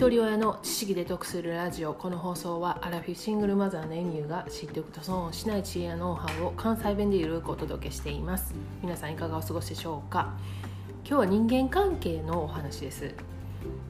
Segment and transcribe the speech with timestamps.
[0.00, 1.92] 一人親の知識で得するラジオ。
[1.92, 8.54] この放送はアラフィフシングルマザーのエミューが知っておくと損をしない知恵やノウハウを関西弁でゆるくお届けしています。
[8.82, 10.32] 皆さんいかがお過ごしでしょうか？
[11.04, 13.14] 今日は人間関係のお話です。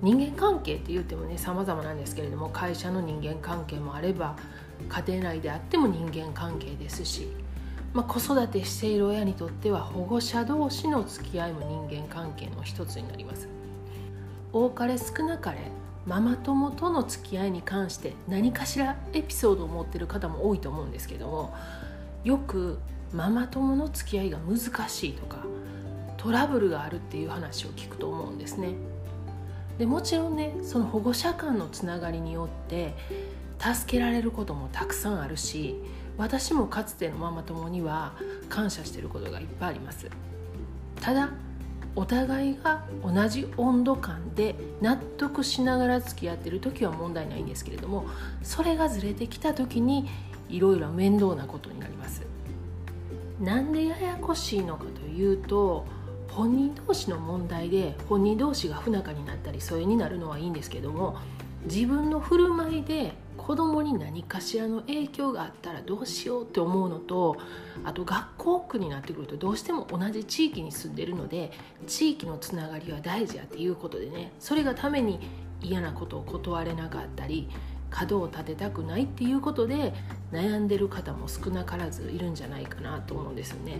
[0.00, 4.34] 人間関係って言ってもね様々なんですけれども会社の人間関係もあれば
[4.88, 7.28] 家庭内であっても人間関係ですし、
[7.92, 13.46] まあ、子育てしている親にとっては保護者同士の付き合いも人間関係の一つになります。
[14.54, 15.58] 多かれ少なかれ
[16.08, 21.54] ママ友との付き合いに関して何かしらエピソードを持ってる方も多いと思うんですけども
[22.24, 22.78] よく
[23.12, 25.44] ママ友の付き合いが難しいとか
[26.16, 28.72] トラブルがあるっていう話を聞くと思うんですね。
[29.76, 32.94] でもちろんねその保護者間のつながりによって
[33.58, 35.76] 助けられることもたくさんあるし
[36.16, 38.14] 私もかつてのママ友には
[38.48, 40.10] 感謝してることがいっぱいあります
[41.00, 41.30] ただ
[41.98, 48.06] お互いが同じ温度感で納得しながら付き合ってる時は問題ないんですけれども
[48.40, 50.08] それがずれてきた時に
[50.48, 52.22] いろいろ面倒なことになります。
[53.40, 55.86] なんでややこしいのかというと
[56.28, 61.16] 本人同士の問題で本人同士が不仲になったり疎遠になるのはいいんですけども
[61.64, 67.36] 自分の振る舞いで子供に何かしらの影響があったらどうしようって思うのと
[67.84, 71.50] あと学校区になってくるとどうしても同じ地域に住んでるので
[71.86, 75.20] 地域のつながりは大事やっていうことでねそれがために
[75.62, 77.48] 嫌なことを断れなかったり
[77.90, 79.94] 角を立てたくないっていうことで
[80.30, 83.78] 悩んでる方も少なからずいるんじゃないかなと思うんですよね。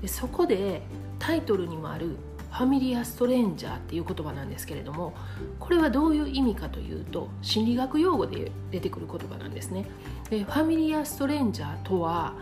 [0.00, 0.82] でそこで
[1.18, 2.16] タイトルにもある
[2.50, 5.14] ファミリアストレンジャーっていう言葉なんですけれども
[5.60, 9.86] これはどういう意味かというと心理学用語で出てくる言葉なんですね。
[10.30, 12.34] でファミリアストレンジャーとは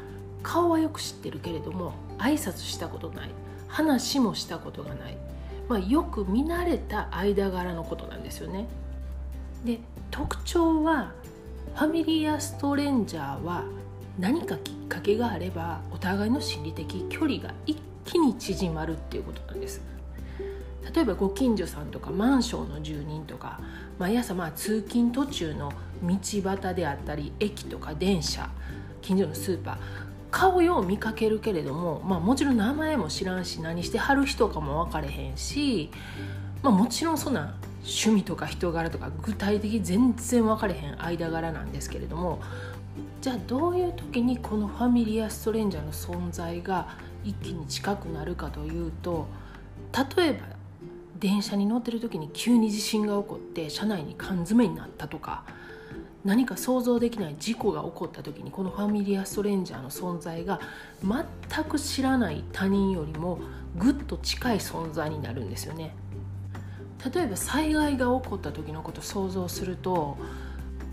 [0.43, 3.31] 顔はよく知ってるけれども挨拶したことない
[3.67, 5.17] 話もしたことがない、
[5.69, 8.69] まあ、よく見慣れた間柄のことなんですよね。
[9.65, 11.13] で特徴は
[11.75, 13.65] ファミリアストレンジャーは
[14.19, 19.94] 何かきっかけがあればお互いの心理的距離が一気に縮まるっていうことなんです。
[20.95, 23.61] 例えばご近所さんとかマンションの住人とか
[23.99, 25.73] 毎朝まあ通勤途中の
[26.03, 28.49] 道端であったり駅とか電車
[29.03, 29.77] 近所のスーパー
[30.31, 35.91] 顔よう見かけるけれども、まあ、もちろん名前も知らんし何してはる人かも分かれへんし、
[36.61, 37.55] まあ、もちろんそんな
[37.85, 42.41] 趣味とか人柄とか具体的全然分かれへん間柄なんですけれども
[43.21, 46.89] じゃあどういう時にこのファミリアストレンジャーの存在が
[47.25, 49.29] 一気に近くなるかというと
[50.17, 50.54] 例えば
[51.19, 55.45] 電車に乗ってる時に急に地震が起こって車内に缶詰になったとか
[56.25, 60.59] 何か想像できない事故が起こった時にこのファミリアストレンジャーの存在が
[61.03, 63.39] 全く知らない他人よりも
[63.77, 65.95] ぐっと近い存在になるんですよね。
[67.15, 70.17] 例えば災害が起こった時のこと想像すると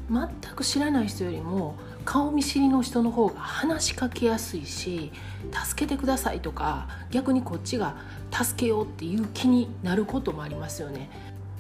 [0.09, 1.75] 全く知らない人よりも
[2.05, 5.11] 顔見知りの人の方が話しかけやすいし
[5.51, 7.95] 助けてくださいとか逆にこっちが
[8.31, 11.09] 助けようっていう気になることもありますよね。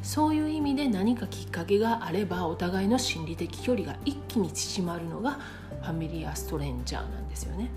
[0.01, 5.37] そういう意味で何かきっかけがあればお互いの心理的距離が一気に縮まるのが
[5.81, 7.69] ファミリアストレンジャーなんですよね。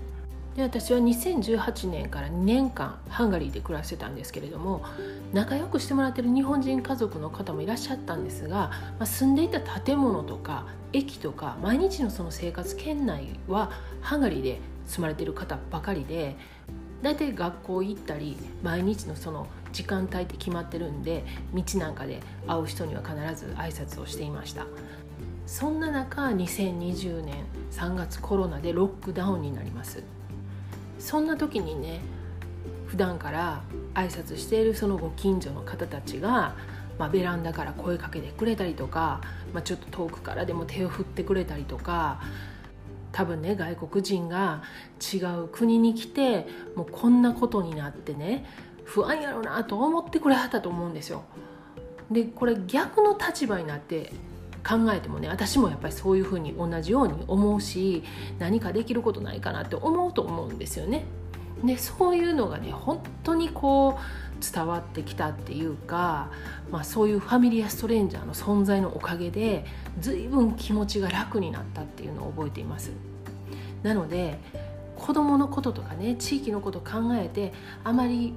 [0.55, 4.85] で私は2018年から2年間ハンガリーで暮らしてたんですけれども
[5.33, 16.37] 仲良くしてもらってる日本人家族の方もいらっしゃったんですが、まあ、住んでいた建物とか駅とか毎日のその生活圏内はハンガリーで住まれてる方ばかりで
[17.01, 24.65] 大体学校行ったり毎日のその時間帯って決まってるんで道なんかで会う人には必ず挨拶をしていました。
[25.45, 30.01] そんな中2020年3月コロナでロックダウンになります。
[30.99, 32.01] そんな時にね
[32.87, 33.63] 普段から
[33.93, 36.55] 挨拶しているそのご近所の方たちが、
[36.97, 39.21] まあ、ベランダから声かけてくれたりとか、
[39.53, 42.21] まあ、ちょっと遠くからでも手を振ってくれたりとか
[43.11, 44.63] 多分ね外国人が
[45.13, 48.45] 違う国に来てもうこんなことになってね
[48.83, 51.23] 不安やろうなと思ってくれはったと思うんですよ。
[52.11, 54.13] でこれ逆の立場になって
[54.67, 58.03] 考えてもね私もやっぱりそういうふうに同じように思うし
[58.39, 61.05] 何かできることないかなって思うと思うんですよね。
[61.63, 66.29] でそういうのがね本当にこう伝わってきたっていうか、
[66.69, 69.65] まあ、そういうファミリアストレンジャーの存在のおかげで
[69.99, 72.91] 随分気持ちが楽になったっていうのを覚えています。
[73.83, 74.39] なので
[74.97, 77.53] 子供のこととかね地域のこと考えて
[77.83, 78.33] あまり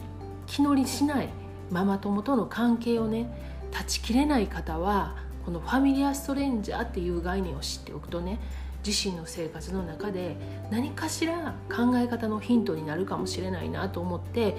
[0.47, 1.29] 気乗りしない
[1.71, 3.31] ママ友との関係をね
[3.71, 8.39] 断ち切れない方はこのファミリアストレンジャーっていう概念を知っておくとね
[8.87, 10.37] 自身の生活の中で
[10.71, 14.59] 何かしら考え方のヒントになるかもしれないなと思って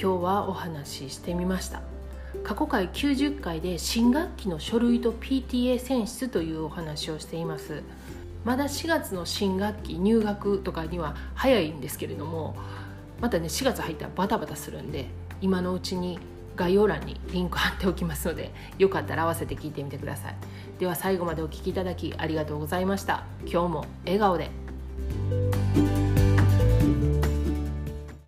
[0.00, 1.82] 今日はお話ししてみました。
[2.44, 7.82] 過去回90回で新学期の書類と PTA 選出というお話をしています。
[8.42, 12.56] まだ4月の新学期入学とかには早いんですけれども
[13.20, 15.08] またね4月入ったらバタバタするんで
[15.42, 16.18] 今のうちに
[16.56, 20.34] 概要欄にリンク貼っておきますのでよかったら合わせて聞いてみてください。
[20.78, 23.24] では最後までお聴きいただきありがとうございました。
[23.42, 24.50] 今日も笑顔で。